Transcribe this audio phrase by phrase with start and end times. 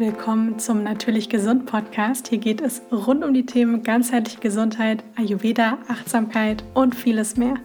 [0.00, 2.28] willkommen zum Natürlich Gesund Podcast.
[2.28, 7.56] Hier geht es rund um die Themen ganzheitliche Gesundheit, Ayurveda, Achtsamkeit und vieles mehr.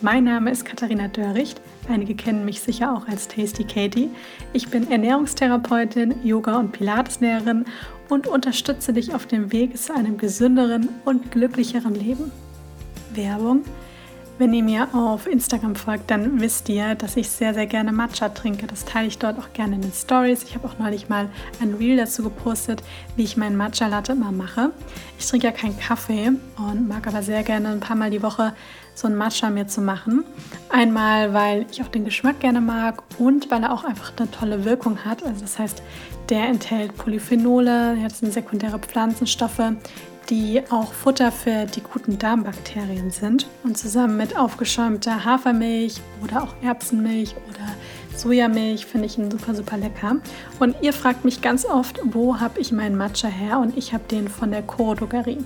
[0.00, 1.60] Mein Name ist Katharina Dörricht.
[1.88, 4.08] Einige kennen mich sicher auch als Tasty Katie.
[4.52, 7.64] Ich bin Ernährungstherapeutin, Yoga- und Pilateslehrerin
[8.08, 12.30] und unterstütze dich auf dem Weg zu einem gesünderen und glücklicheren Leben.
[13.14, 13.64] Werbung
[14.40, 18.30] wenn ihr mir auf Instagram folgt, dann wisst ihr, dass ich sehr, sehr gerne Matcha
[18.30, 18.66] trinke.
[18.66, 20.44] Das teile ich dort auch gerne in den Stories.
[20.44, 21.28] Ich habe auch neulich mal
[21.60, 22.82] ein Reel dazu gepostet,
[23.16, 24.70] wie ich meinen Matcha Latte immer mache.
[25.18, 28.54] Ich trinke ja keinen Kaffee und mag aber sehr gerne ein paar Mal die Woche
[28.94, 30.24] so ein Matcha mir zu machen.
[30.70, 34.64] Einmal, weil ich auch den Geschmack gerne mag und weil er auch einfach eine tolle
[34.64, 35.22] Wirkung hat.
[35.22, 35.82] Also das heißt,
[36.30, 39.72] der enthält Polyphenole, das sind sekundäre Pflanzenstoffe,
[40.30, 43.46] die auch Futter für die guten Darmbakterien sind.
[43.64, 47.66] Und zusammen mit aufgeschäumter Hafermilch oder auch Erbsenmilch oder
[48.16, 50.16] Sojamilch finde ich ihn super, super lecker.
[50.60, 53.58] Und ihr fragt mich ganz oft, wo habe ich meinen Matcha her?
[53.58, 55.38] Und ich habe den von der Chorodogerie.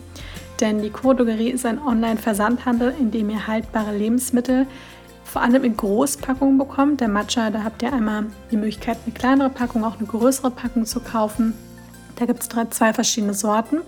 [0.60, 4.66] Denn die Chorodogerie ist ein Online-Versandhandel, in dem ihr haltbare Lebensmittel
[5.24, 7.00] vor allem in Großpackungen bekommt.
[7.00, 10.86] Der Matcha, da habt ihr einmal die Möglichkeit, eine kleinere Packung, auch eine größere Packung
[10.86, 11.54] zu kaufen.
[12.16, 13.78] Da gibt es zwei verschiedene Sorten.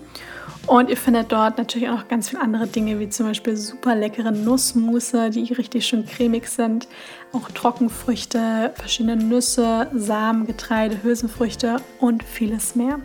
[0.67, 3.95] Und ihr findet dort natürlich auch noch ganz viele andere Dinge, wie zum Beispiel super
[3.95, 6.89] leckere Nussmusse, die richtig schön cremig sind.
[7.31, 12.99] Auch Trockenfrüchte, verschiedene Nüsse, Samen, Getreide, Hülsenfrüchte und vieles mehr.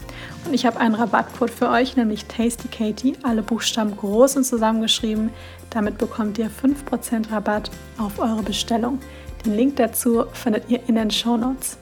[0.45, 5.31] Und ich habe einen Rabattcode für euch, nämlich Tasty Katie, alle Buchstaben groß und zusammengeschrieben.
[5.71, 8.99] Damit bekommt ihr 5% Rabatt auf eure Bestellung.
[9.47, 11.79] Den Link dazu findet ihr in den Show Notes.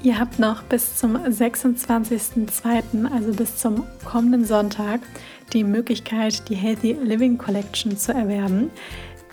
[0.00, 5.00] Ihr habt noch bis zum 26.02., also bis zum kommenden Sonntag,
[5.52, 8.70] die Möglichkeit, die Healthy Living Collection zu erwerben.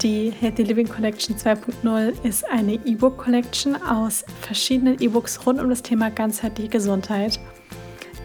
[0.02, 5.83] Die Healthy Living Collection 2.0 ist eine E-Book Collection aus verschiedenen E-Books rund um das
[5.83, 7.39] Thema ganzheitliche Gesundheit.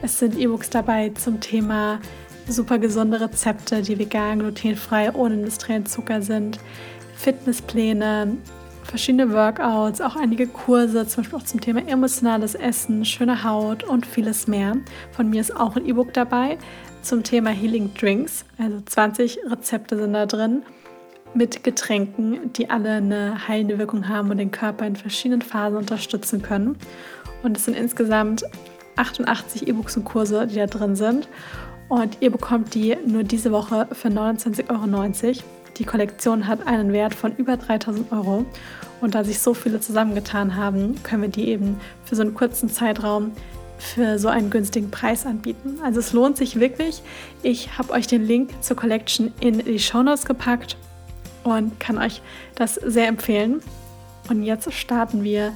[0.01, 2.01] Es sind E-Books dabei zum Thema
[2.49, 6.59] super gesunde Rezepte, die vegan, glutenfrei, ohne industriellen Zucker sind,
[7.17, 8.39] Fitnesspläne,
[8.91, 14.05] verschiedene Workouts, auch einige Kurse, zum Beispiel auch zum Thema emotionales Essen, schöne Haut und
[14.05, 14.77] vieles mehr.
[15.13, 16.59] Von mir ist auch ein E-Book dabei
[17.01, 18.45] zum Thema Healing Drinks.
[18.59, 20.63] Also 20 Rezepte sind da drin
[21.35, 26.43] mit Getränken, die alle eine heilende Wirkung haben und den Körper in verschiedenen Phasen unterstützen
[26.43, 26.77] können.
[27.45, 28.43] Und es sind insgesamt
[28.97, 31.29] 88 E-Books und Kurse, die da drin sind.
[31.89, 35.43] Und ihr bekommt die nur diese Woche für 29,90 Euro.
[35.79, 38.45] Die Kollektion hat einen Wert von über 3000 Euro.
[39.01, 42.69] Und da sich so viele zusammengetan haben, können wir die eben für so einen kurzen
[42.69, 43.33] Zeitraum
[43.81, 45.79] für so einen günstigen Preis anbieten.
[45.83, 47.03] Also es lohnt sich wirklich.
[47.43, 50.77] Ich habe euch den Link zur Collection in die Show Notes gepackt
[51.45, 52.21] und kann euch
[52.55, 53.63] das sehr empfehlen.
[54.29, 55.53] Und jetzt starten wir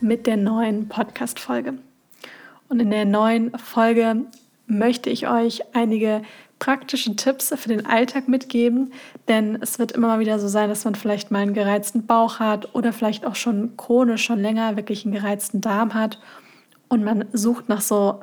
[0.00, 1.74] mit der neuen Podcast-Folge.
[2.68, 4.24] Und in der neuen Folge
[4.66, 6.22] möchte ich euch einige
[6.58, 8.92] praktische Tipps für den Alltag mitgeben,
[9.28, 12.40] denn es wird immer mal wieder so sein, dass man vielleicht mal einen gereizten Bauch
[12.40, 16.18] hat oder vielleicht auch schon chronisch schon länger wirklich einen gereizten Darm hat.
[16.88, 18.20] Und man sucht nach so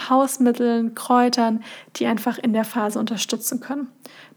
[0.00, 1.62] Hausmitteln, Kräutern,
[1.96, 3.88] die einfach in der Phase unterstützen können.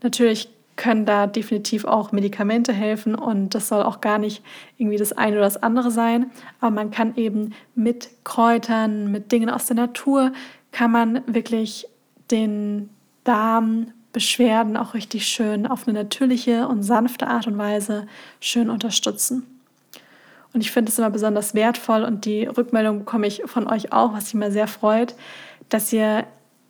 [0.03, 4.43] Natürlich können da definitiv auch Medikamente helfen und das soll auch gar nicht
[4.77, 6.29] irgendwie das eine oder das andere sein,
[6.61, 10.31] aber man kann eben mit Kräutern, mit Dingen aus der Natur,
[10.71, 11.87] kann man wirklich
[12.29, 12.89] den
[13.27, 18.07] Darmbeschwerden auch richtig schön auf eine natürliche und sanfte Art und Weise
[18.39, 19.45] schön unterstützen.
[20.53, 24.13] Und ich finde es immer besonders wertvoll und die Rückmeldung bekomme ich von euch auch,
[24.13, 25.15] was mich immer sehr freut,
[25.69, 26.25] dass ihr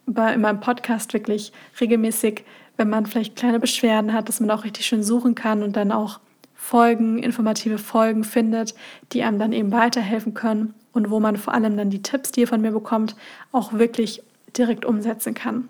[0.07, 2.44] bei, in meinem Podcast wirklich regelmäßig,
[2.75, 5.91] wenn man vielleicht kleine Beschwerden hat, dass man auch richtig schön suchen kann und dann
[5.91, 6.19] auch
[6.56, 8.73] Folgen, informative Folgen findet,
[9.13, 12.41] die einem dann eben weiterhelfen können und wo man vor allem dann die Tipps, die
[12.41, 13.16] ihr von mir bekommt,
[13.51, 14.23] auch wirklich
[14.56, 15.69] direkt umsetzen kann.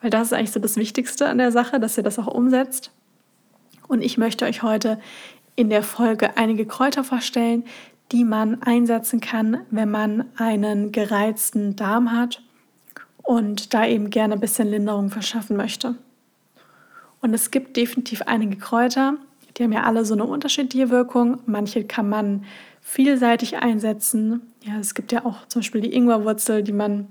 [0.00, 2.90] Weil das ist eigentlich so das Wichtigste an der Sache, dass ihr das auch umsetzt.
[3.88, 4.98] Und ich möchte euch heute
[5.54, 7.64] in der Folge einige Kräuter vorstellen,
[8.12, 12.42] die man einsetzen kann, wenn man einen gereizten Darm hat
[13.22, 15.96] und da eben gerne ein bisschen Linderung verschaffen möchte.
[17.20, 19.16] Und es gibt definitiv einige Kräuter,
[19.56, 21.38] die haben ja alle so eine unterschiedliche Wirkung.
[21.46, 22.44] Manche kann man
[22.82, 24.52] vielseitig einsetzen.
[24.62, 27.08] Ja, es gibt ja auch zum Beispiel die Ingwerwurzel, die man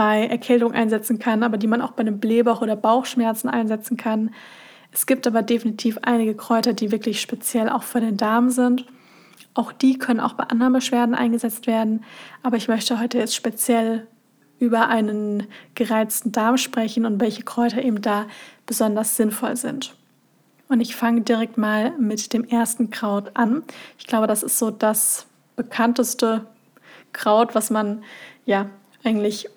[0.00, 4.30] bei Erkältung einsetzen kann, aber die man auch bei einem Blähbauch oder Bauchschmerzen einsetzen kann.
[4.92, 8.86] Es gibt aber definitiv einige Kräuter, die wirklich speziell auch für den Darm sind.
[9.52, 12.02] Auch die können auch bei anderen Beschwerden eingesetzt werden,
[12.42, 14.06] aber ich möchte heute jetzt speziell
[14.58, 18.24] über einen gereizten Darm sprechen und welche Kräuter eben da
[18.64, 19.94] besonders sinnvoll sind.
[20.68, 23.64] Und ich fange direkt mal mit dem ersten Kraut an.
[23.98, 25.26] Ich glaube, das ist so das
[25.56, 26.46] bekannteste
[27.12, 28.02] Kraut, was man
[28.46, 28.70] ja
[29.04, 29.50] eigentlich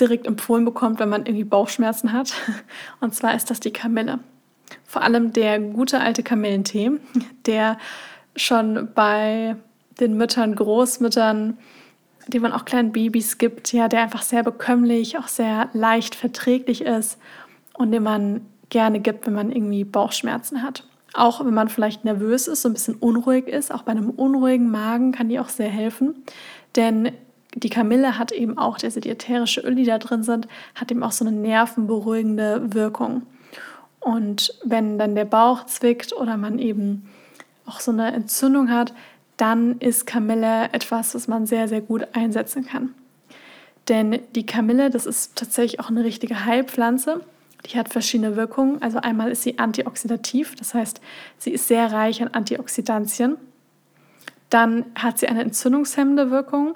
[0.00, 2.34] direkt empfohlen bekommt, wenn man irgendwie Bauchschmerzen hat.
[3.00, 4.18] Und zwar ist das die Kamille.
[4.84, 6.92] Vor allem der gute alte Kamillentee,
[7.46, 7.78] der
[8.36, 9.56] schon bei
[10.00, 11.58] den Müttern, Großmüttern,
[12.28, 16.82] die man auch kleinen Babys gibt, ja, der einfach sehr bekömmlich, auch sehr leicht verträglich
[16.82, 17.18] ist
[17.74, 20.86] und den man gerne gibt, wenn man irgendwie Bauchschmerzen hat.
[21.14, 24.70] Auch wenn man vielleicht nervös ist, so ein bisschen unruhig ist, auch bei einem unruhigen
[24.70, 26.24] Magen kann die auch sehr helfen.
[26.74, 27.12] Denn
[27.54, 31.02] die Kamille hat eben auch, diese die ätherische Öle, die da drin sind, hat eben
[31.02, 33.22] auch so eine nervenberuhigende Wirkung.
[34.00, 37.08] Und wenn dann der Bauch zwickt oder man eben
[37.66, 38.92] auch so eine Entzündung hat,
[39.36, 42.94] dann ist Kamille etwas, was man sehr, sehr gut einsetzen kann.
[43.88, 47.20] Denn die Kamille, das ist tatsächlich auch eine richtige Heilpflanze.
[47.66, 48.80] Die hat verschiedene Wirkungen.
[48.82, 51.00] Also einmal ist sie antioxidativ, das heißt,
[51.38, 53.36] sie ist sehr reich an Antioxidantien.
[54.50, 56.74] Dann hat sie eine entzündungshemmende Wirkung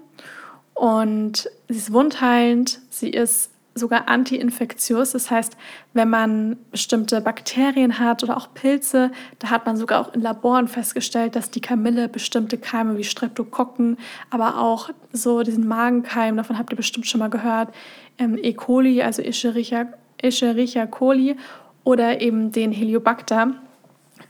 [0.76, 5.12] und sie ist wundheilend, sie ist sogar antiinfektiös.
[5.12, 5.56] Das heißt,
[5.94, 10.68] wenn man bestimmte Bakterien hat oder auch Pilze, da hat man sogar auch in Laboren
[10.68, 13.96] festgestellt, dass die Kamille bestimmte Keime wie Streptokokken,
[14.28, 17.74] aber auch so diesen Magenkeim, davon habt ihr bestimmt schon mal gehört,
[18.18, 18.52] ähm, E.
[18.52, 19.86] coli, also Escherichia,
[20.18, 21.36] Escherichia coli
[21.84, 23.54] oder eben den Heliobacter,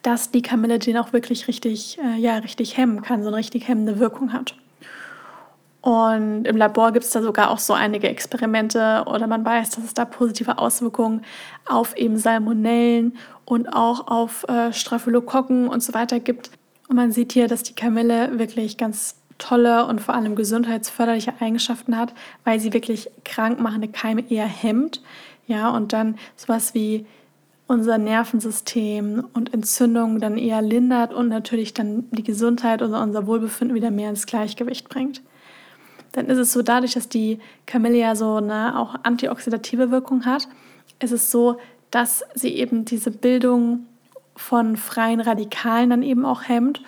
[0.02, 3.66] dass die Kamille den auch wirklich richtig, äh, ja, richtig hemmen kann, so eine richtig
[3.66, 4.54] hemmende Wirkung hat.
[5.86, 9.84] Und im Labor gibt es da sogar auch so einige Experimente oder man weiß, dass
[9.84, 11.22] es da positive Auswirkungen
[11.64, 16.50] auf eben Salmonellen und auch auf äh, Staphylokokken und so weiter gibt.
[16.88, 21.96] Und man sieht hier, dass die Kamille wirklich ganz tolle und vor allem gesundheitsförderliche Eigenschaften
[21.96, 22.14] hat,
[22.44, 25.02] weil sie wirklich krankmachende Keime eher hemmt.
[25.46, 27.06] Ja, und dann sowas wie
[27.68, 33.76] unser Nervensystem und Entzündungen dann eher lindert und natürlich dann die Gesundheit oder unser Wohlbefinden
[33.76, 35.22] wieder mehr ins Gleichgewicht bringt
[36.16, 40.48] dann ist es so, dadurch, dass die Camellia so eine auch antioxidative Wirkung hat,
[40.98, 41.58] ist es so,
[41.90, 43.84] dass sie eben diese Bildung
[44.34, 46.82] von freien Radikalen dann eben auch hemmt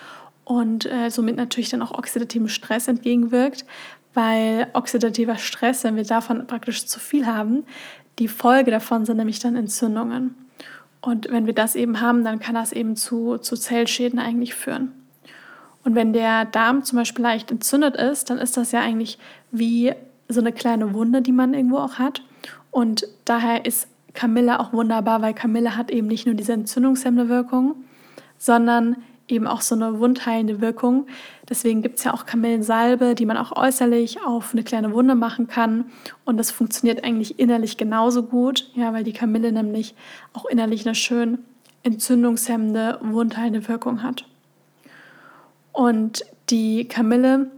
[0.44, 3.66] und äh, somit natürlich dann auch oxidativen Stress entgegenwirkt,
[4.14, 7.64] weil oxidativer Stress, wenn wir davon praktisch zu viel haben,
[8.18, 10.34] die Folge davon sind nämlich dann Entzündungen.
[11.02, 14.92] Und wenn wir das eben haben, dann kann das eben zu, zu Zellschäden eigentlich führen.
[15.84, 19.18] Und wenn der Darm zum Beispiel leicht entzündet ist, dann ist das ja eigentlich
[19.50, 19.92] wie
[20.28, 22.22] so eine kleine Wunde, die man irgendwo auch hat.
[22.70, 27.76] Und daher ist Kamille auch wunderbar, weil Kamille hat eben nicht nur diese entzündungshemmende Wirkung,
[28.36, 28.96] sondern
[29.28, 31.06] eben auch so eine wundheilende Wirkung.
[31.48, 35.46] Deswegen gibt es ja auch Kamillensalbe, die man auch äußerlich auf eine kleine Wunde machen
[35.46, 35.86] kann.
[36.24, 39.94] Und das funktioniert eigentlich innerlich genauso gut, ja, weil die Kamille nämlich
[40.32, 41.38] auch innerlich eine schön
[41.82, 44.24] entzündungshemmende, wundheilende Wirkung hat.
[45.78, 47.52] Und die Kamille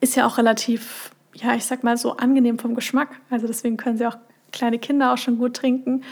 [0.00, 3.10] ist ja auch relativ, ja, ich sag mal so angenehm vom Geschmack.
[3.28, 4.16] Also deswegen können sie auch
[4.52, 6.02] kleine Kinder auch schon gut trinken.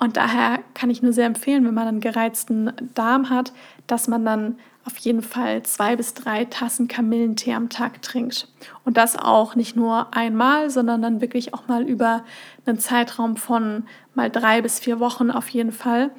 [0.00, 3.52] Und daher kann ich nur sehr empfehlen, wenn man einen gereizten Darm hat,
[3.86, 8.48] dass man dann auf jeden Fall zwei bis drei Tassen Kamillentee am Tag trinkt.
[8.84, 12.24] Und das auch nicht nur einmal, sondern dann wirklich auch mal über
[12.66, 13.84] einen Zeitraum von
[14.14, 16.10] mal drei bis vier Wochen auf jeden Fall.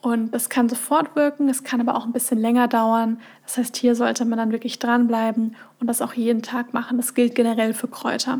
[0.00, 3.20] Und das kann sofort wirken, es kann aber auch ein bisschen länger dauern.
[3.44, 6.98] Das heißt, hier sollte man dann wirklich dranbleiben und das auch jeden Tag machen.
[6.98, 8.38] Das gilt generell für Kräuter.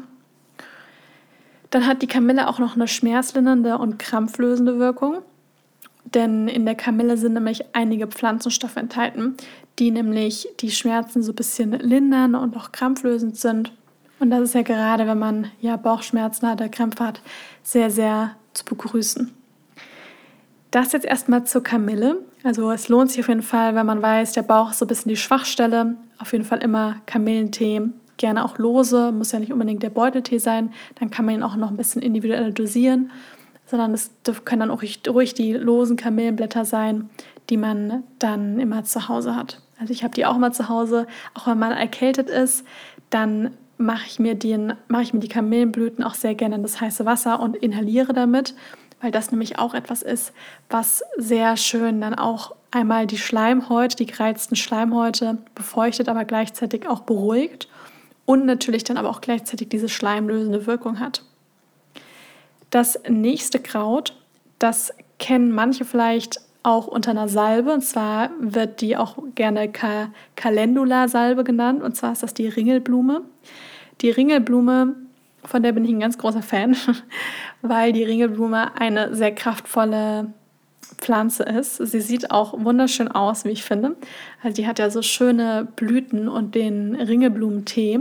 [1.70, 5.18] Dann hat die Kamille auch noch eine schmerzlindernde und krampflösende Wirkung.
[6.04, 9.36] Denn in der Kamille sind nämlich einige Pflanzenstoffe enthalten,
[9.78, 13.72] die nämlich die Schmerzen so ein bisschen lindern und auch krampflösend sind.
[14.18, 17.20] Und das ist ja gerade, wenn man ja Bauchschmerzen hat, oder Krämpfe hat,
[17.62, 19.37] sehr, sehr zu begrüßen.
[20.70, 22.22] Das jetzt erstmal zur Kamille.
[22.44, 24.88] Also es lohnt sich auf jeden Fall, wenn man weiß, der Bauch ist so ein
[24.88, 25.96] bisschen die Schwachstelle.
[26.18, 27.82] Auf jeden Fall immer Kamillentee,
[28.18, 30.72] gerne auch lose, muss ja nicht unbedingt der Beuteltee sein.
[30.96, 33.10] Dann kann man ihn auch noch ein bisschen individuell dosieren,
[33.66, 34.10] sondern es
[34.44, 37.08] können dann auch ruhig die losen Kamillenblätter sein,
[37.48, 39.62] die man dann immer zu Hause hat.
[39.80, 42.66] Also ich habe die auch immer zu Hause, auch wenn man erkältet ist,
[43.10, 46.80] dann mache ich mir den, mache ich mir die Kamillenblüten auch sehr gerne in das
[46.80, 48.54] heiße Wasser und inhaliere damit
[49.00, 50.32] weil das nämlich auch etwas ist,
[50.70, 57.00] was sehr schön dann auch einmal die Schleimhäute, die gereizten Schleimhäute befeuchtet, aber gleichzeitig auch
[57.00, 57.68] beruhigt
[58.26, 61.22] und natürlich dann aber auch gleichzeitig diese schleimlösende Wirkung hat.
[62.70, 64.14] Das nächste Kraut,
[64.58, 69.72] das kennen manche vielleicht auch unter einer Salbe, und zwar wird die auch gerne
[70.36, 73.22] Calendula-Salbe genannt, und zwar ist das die Ringelblume.
[74.02, 74.96] Die Ringelblume
[75.44, 76.76] von der bin ich ein ganz großer Fan,
[77.62, 80.32] weil die Ringelblume eine sehr kraftvolle
[80.96, 81.76] Pflanze ist.
[81.76, 83.96] Sie sieht auch wunderschön aus, wie ich finde.
[84.42, 88.00] Also die hat ja so schöne Blüten und den Ringelblumentee,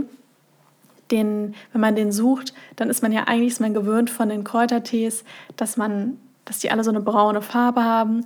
[1.10, 4.44] den, wenn man den sucht, dann ist man ja eigentlich ist man gewöhnt von den
[4.44, 5.24] Kräutertees,
[5.56, 8.24] dass man, dass die alle so eine braune Farbe haben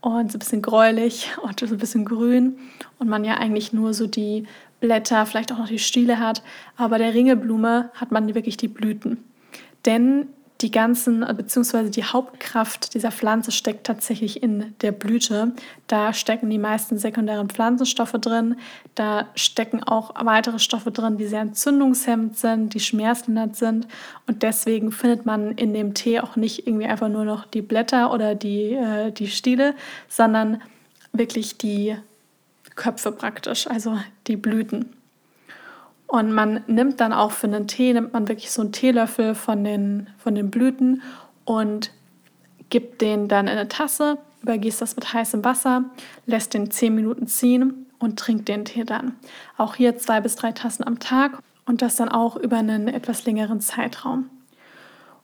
[0.00, 2.58] und so ein bisschen gräulich und so ein bisschen grün
[2.98, 4.46] und man ja eigentlich nur so die
[4.80, 6.42] Blätter, vielleicht auch noch die Stiele hat.
[6.76, 9.24] Aber der Ringelblume hat man wirklich die Blüten.
[9.86, 10.28] Denn
[10.60, 15.52] die ganzen, beziehungsweise die Hauptkraft dieser Pflanze steckt tatsächlich in der Blüte.
[15.86, 18.56] Da stecken die meisten sekundären Pflanzenstoffe drin.
[18.94, 23.88] Da stecken auch weitere Stoffe drin, die sehr entzündungshemmend sind, die schmerzlindernd sind.
[24.26, 28.12] Und deswegen findet man in dem Tee auch nicht irgendwie einfach nur noch die Blätter
[28.12, 29.74] oder die, äh, die Stiele,
[30.08, 30.60] sondern
[31.12, 31.96] wirklich die
[32.80, 34.96] Köpfe praktisch, also die Blüten.
[36.06, 39.62] Und man nimmt dann auch für einen Tee, nimmt man wirklich so einen Teelöffel von
[39.62, 41.02] den, von den Blüten
[41.44, 41.92] und
[42.70, 45.84] gibt den dann in eine Tasse, übergießt das mit heißem Wasser,
[46.24, 49.14] lässt den 10 Minuten ziehen und trinkt den Tee dann.
[49.58, 53.26] Auch hier zwei bis drei Tassen am Tag und das dann auch über einen etwas
[53.26, 54.30] längeren Zeitraum.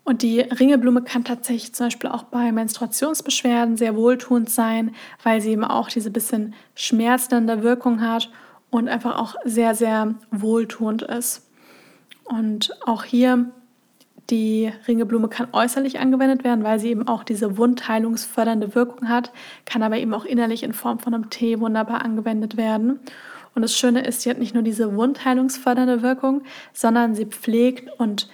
[0.07, 4.95] Und die Ringelblume kann tatsächlich zum Beispiel auch bei Menstruationsbeschwerden sehr wohltuend sein,
[5.25, 8.31] weil sie eben auch diese bisschen schmerzende Wirkung hat
[8.71, 11.51] und einfach auch sehr, sehr wohltuend ist.
[12.23, 13.51] Und auch hier
[14.31, 19.33] die Ringelblume kann äußerlich angewendet werden, weil sie eben auch diese wundheilungsfördernde Wirkung hat,
[19.65, 23.01] kann aber eben auch innerlich in Form von einem Tee wunderbar angewendet werden.
[23.57, 28.29] Und das Schöne ist, sie hat nicht nur diese wundheilungsfördernde Wirkung, sondern sie pflegt und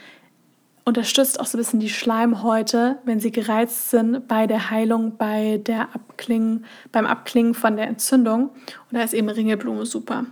[0.84, 5.60] unterstützt auch so ein bisschen die Schleimhäute, wenn sie gereizt sind bei der Heilung, bei
[5.64, 8.48] der Abklingen, beim Abklingen von der Entzündung.
[8.50, 10.26] Und da ist eben Ringelblume super.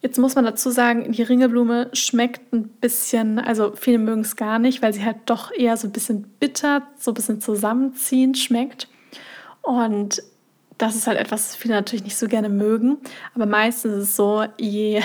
[0.00, 4.58] Jetzt muss man dazu sagen, die Ringelblume schmeckt ein bisschen, also viele mögen es gar
[4.58, 8.88] nicht, weil sie halt doch eher so ein bisschen bitter, so ein bisschen zusammenziehend schmeckt.
[9.62, 10.22] Und
[10.78, 12.98] das ist halt etwas, was viele natürlich nicht so gerne mögen.
[13.34, 15.02] Aber meistens ist es so, je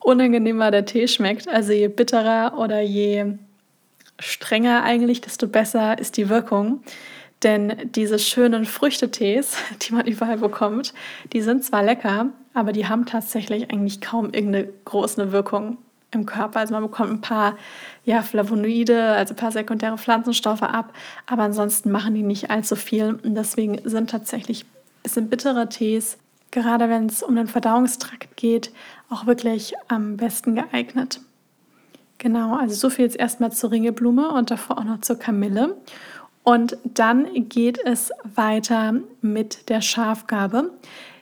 [0.00, 1.48] unangenehmer der Tee schmeckt.
[1.48, 3.34] Also je bitterer oder je
[4.18, 6.82] strenger eigentlich, desto besser ist die Wirkung.
[7.42, 10.92] Denn diese schönen Früchtetees, die man überall bekommt,
[11.32, 15.78] die sind zwar lecker, aber die haben tatsächlich eigentlich kaum irgendeine große Wirkung
[16.12, 16.58] im Körper.
[16.58, 17.56] Also man bekommt ein paar
[18.04, 20.92] ja, Flavonoide, also ein paar sekundäre Pflanzenstoffe ab,
[21.26, 23.18] aber ansonsten machen die nicht allzu viel.
[23.22, 24.66] Und deswegen sind tatsächlich
[25.02, 26.18] es sind bittere Tees
[26.50, 28.72] gerade wenn es um den Verdauungstrakt geht,
[29.08, 31.20] auch wirklich am besten geeignet.
[32.18, 35.76] Genau, also so viel jetzt erstmal zur Ringelblume und davor auch noch zur Kamille.
[36.42, 40.70] Und dann geht es weiter mit der Schafgabe.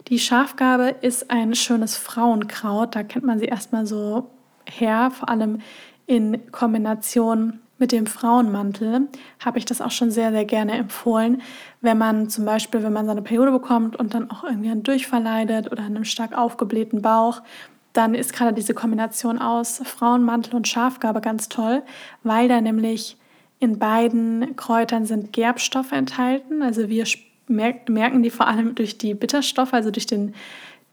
[0.08, 2.96] Die Schafgabe ist ein schönes Frauenkraut.
[2.96, 4.30] Da kennt man sie erstmal so
[4.66, 5.60] her, vor allem
[6.06, 9.08] in Kombination mit dem Frauenmantel
[9.44, 11.42] habe ich das auch schon sehr, sehr gerne empfohlen.
[11.80, 15.22] Wenn man zum Beispiel, wenn man seine Periode bekommt und dann auch irgendwie einen Durchfall
[15.22, 17.42] leidet oder einen stark aufgeblähten Bauch,
[17.92, 21.82] dann ist gerade diese Kombination aus Frauenmantel und Schafgabe ganz toll,
[22.22, 23.16] weil da nämlich
[23.60, 26.62] in beiden Kräutern sind Gerbstoffe enthalten.
[26.62, 27.04] Also wir
[27.48, 30.34] merken die vor allem durch die Bitterstoffe, also durch den,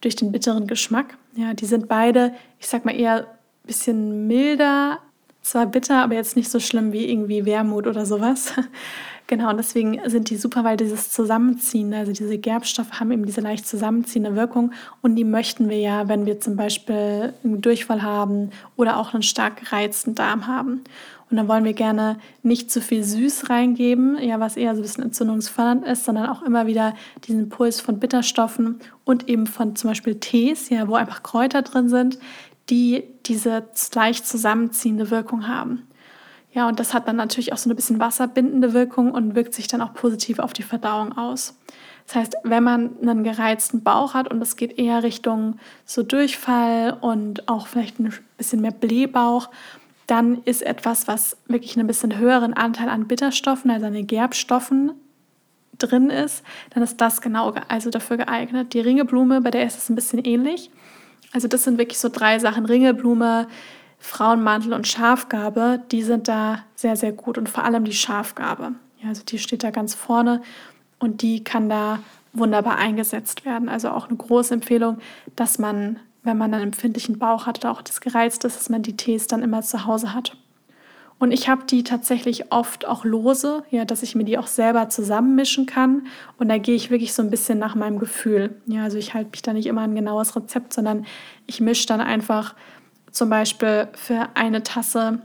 [0.01, 1.17] durch den bitteren Geschmack.
[1.35, 3.25] Ja, die sind beide, ich sag mal eher ein
[3.67, 4.99] bisschen milder
[5.45, 8.53] zwar bitter, aber jetzt nicht so schlimm wie irgendwie Wermut oder sowas.
[9.27, 13.41] genau, und deswegen sind die super, weil dieses Zusammenziehen, also diese Gerbstoffe haben eben diese
[13.41, 14.71] leicht zusammenziehende Wirkung
[15.03, 19.21] und die möchten wir ja, wenn wir zum Beispiel einen Durchfall haben oder auch einen
[19.21, 20.83] stark gereizten Darm haben.
[21.29, 24.83] Und dann wollen wir gerne nicht zu viel süß reingeben, ja, was eher so ein
[24.83, 26.95] bisschen entzündungsfördernd ist, sondern auch immer wieder
[27.27, 31.89] diesen Puls von Bitterstoffen und eben von zum Beispiel Tees, ja, wo einfach Kräuter drin
[31.89, 32.19] sind,
[32.69, 35.87] die diese leicht zusammenziehende Wirkung haben.
[36.51, 39.67] Ja, und das hat dann natürlich auch so eine bisschen wasserbindende Wirkung und wirkt sich
[39.67, 41.57] dann auch positiv auf die Verdauung aus.
[42.07, 46.97] Das heißt, wenn man einen gereizten Bauch hat und es geht eher Richtung so Durchfall
[47.01, 49.49] und auch vielleicht ein bisschen mehr Blähbauch,
[50.07, 54.91] dann ist etwas, was wirklich einen bisschen höheren Anteil an Bitterstoffen, also an den Gerbstoffen
[55.77, 58.73] drin ist, dann ist das genau also dafür geeignet.
[58.73, 60.69] Die Ringeblume, bei der ist es ein bisschen ähnlich.
[61.35, 62.65] Also das sind wirklich so drei Sachen.
[62.65, 63.47] Ringelblume,
[63.99, 67.37] Frauenmantel und Schafgabe, die sind da sehr, sehr gut.
[67.37, 68.71] Und vor allem die Schafgabe.
[69.01, 70.41] Ja, also die steht da ganz vorne
[70.97, 71.99] und die kann da
[72.31, 73.67] wunderbar eingesetzt werden.
[73.67, 74.99] Also auch eine große Empfehlung,
[75.35, 78.81] dass man, wenn man einen empfindlichen Bauch hat oder auch das gereizt ist, dass man
[78.81, 80.37] die Tees dann immer zu Hause hat.
[81.17, 84.89] Und ich habe die tatsächlich oft auch lose, ja, dass ich mir die auch selber
[84.89, 86.07] zusammenmischen kann.
[86.37, 88.61] Und da gehe ich wirklich so ein bisschen nach meinem Gefühl.
[88.65, 91.05] Ja, also ich halte mich da nicht immer an ein genaues Rezept, sondern
[91.47, 92.53] ich mische dann einfach
[93.11, 95.19] zum Beispiel für eine Tasse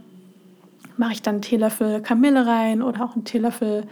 [1.00, 3.84] mache ich dann einen Teelöffel Kamille rein oder auch einen Teelöffel,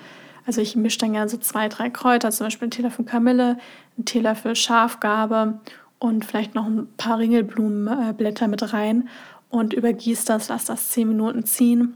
[0.46, 3.56] also ich mische dann gerne so zwei, drei Kräuter, zum Beispiel einen Teelöffel Kamille,
[3.96, 5.58] einen Teelöffel Schafgarbe
[5.98, 9.08] und vielleicht noch ein paar Ringelblumenblätter mit rein
[9.50, 11.94] und übergießt das, lasst das 10 Minuten ziehen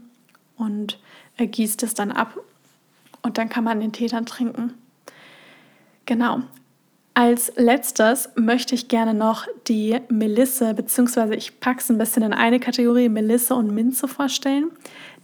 [0.57, 0.99] und
[1.37, 2.37] gießt es dann ab
[3.21, 4.73] und dann kann man den Tee dann trinken.
[6.05, 6.41] Genau.
[7.15, 12.33] Als letztes möchte ich gerne noch die Melisse, beziehungsweise ich packe es ein bisschen in
[12.33, 14.71] eine Kategorie, Melisse und Minze vorstellen.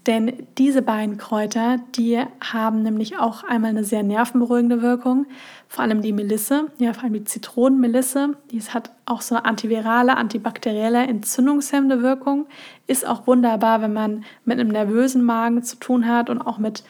[0.07, 5.25] Denn diese beiden Kräuter, die haben nämlich auch einmal eine sehr nervenberuhigende Wirkung.
[5.67, 10.15] Vor allem die Melisse, ja, vor allem die Zitronenmelisse, die hat auch so eine antivirale,
[10.15, 12.47] antibakterielle, entzündungshemmende Wirkung.
[12.87, 16.83] Ist auch wunderbar, wenn man mit einem nervösen Magen zu tun hat und auch mit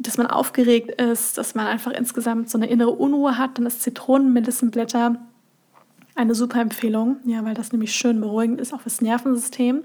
[0.00, 3.82] dass man aufgeregt ist, dass man einfach insgesamt so eine innere Unruhe hat, dann ist
[3.82, 5.20] Zitronenmelissenblätter
[6.14, 9.82] eine super Empfehlung, ja, weil das nämlich schön beruhigend ist, auch fürs Nervensystem,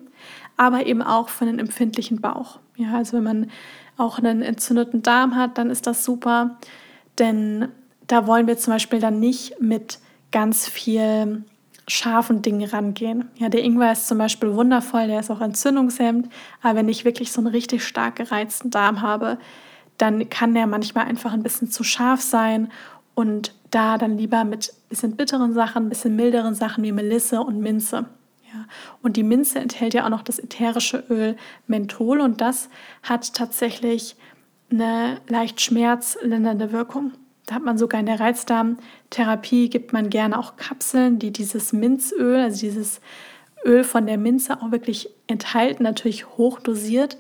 [0.58, 2.60] aber eben auch für einen empfindlichen Bauch.
[2.76, 3.52] Ja, also wenn man
[3.98, 6.58] auch einen entzündeten Darm hat, dann ist das super,
[7.18, 7.70] denn
[8.08, 10.00] da wollen wir zum Beispiel dann nicht mit
[10.32, 11.44] ganz viel
[11.88, 13.30] scharfen Dingen rangehen.
[13.36, 16.30] Ja, der Ingwer ist zum Beispiel wundervoll, der ist auch entzündungshemmend,
[16.62, 19.40] aber wenn ich wirklich so einen richtig stark gereizten Darm habe,
[19.98, 22.72] dann kann der manchmal einfach ein bisschen zu scharf sein
[23.16, 28.06] und da dann lieber mit bisschen bitteren Sachen, bisschen milderen Sachen wie Melisse und Minze.
[28.52, 28.66] Ja.
[29.02, 31.36] Und die Minze enthält ja auch noch das ätherische Öl
[31.68, 32.70] Menthol und das
[33.04, 34.16] hat tatsächlich
[34.72, 37.14] eine leicht schmerzlindernde Wirkung.
[37.46, 42.38] Da hat man sogar in der Reizdarmtherapie gibt man gerne auch Kapseln, die dieses Minzöl,
[42.38, 43.02] also dieses
[43.66, 47.18] Öl von der Minze auch wirklich enthalten, natürlich hochdosiert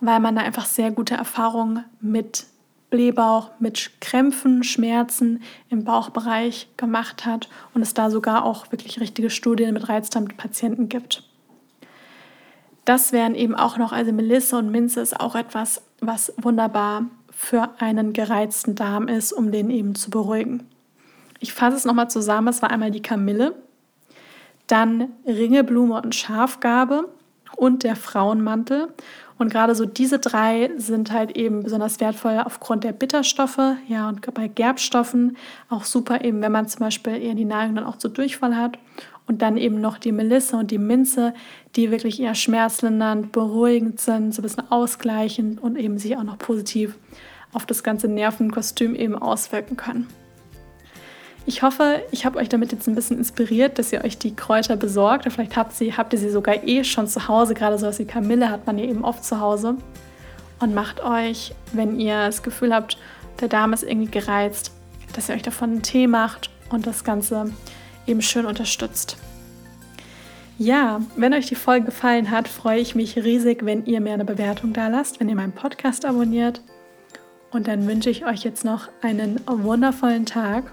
[0.00, 2.46] weil man da einfach sehr gute Erfahrungen mit
[2.96, 9.28] Blähbauch, mit Krämpfen, Schmerzen im Bauchbereich gemacht hat und es da sogar auch wirklich richtige
[9.28, 11.22] Studien mit Reizdarmpatienten gibt.
[12.86, 17.68] Das wären eben auch noch, also Melisse und Minze ist auch etwas, was wunderbar für
[17.80, 20.66] einen gereizten Darm ist, um den eben zu beruhigen.
[21.38, 23.56] Ich fasse es nochmal zusammen, es war einmal die Kamille,
[24.68, 27.10] dann Ringelblume und Schafgarbe
[27.56, 28.88] und der Frauenmantel
[29.38, 34.32] und gerade so diese drei sind halt eben besonders wertvoll aufgrund der Bitterstoffe, ja, und
[34.34, 35.36] bei Gerbstoffen
[35.68, 38.78] auch super eben, wenn man zum Beispiel eher die Nahrung dann auch zu Durchfall hat.
[39.28, 41.34] Und dann eben noch die Melisse und die Minze,
[41.74, 46.38] die wirklich eher schmerzlindernd, beruhigend sind, so ein bisschen ausgleichend und eben sich auch noch
[46.38, 46.96] positiv
[47.52, 50.06] auf das ganze Nervenkostüm eben auswirken können.
[51.48, 54.76] Ich hoffe, ich habe euch damit jetzt ein bisschen inspiriert, dass ihr euch die Kräuter
[54.76, 55.30] besorgt.
[55.32, 57.54] vielleicht habt, sie, habt ihr sie sogar eh schon zu Hause.
[57.54, 59.76] Gerade so was wie Kamille hat man ja eben oft zu Hause.
[60.58, 62.98] Und macht euch, wenn ihr das Gefühl habt,
[63.40, 64.72] der Darm ist irgendwie gereizt,
[65.12, 67.52] dass ihr euch davon einen Tee macht und das Ganze
[68.08, 69.16] eben schön unterstützt.
[70.58, 74.24] Ja, wenn euch die Folge gefallen hat, freue ich mich riesig, wenn ihr mir eine
[74.24, 76.60] Bewertung da lasst, wenn ihr meinen Podcast abonniert.
[77.52, 80.72] Und dann wünsche ich euch jetzt noch einen wundervollen Tag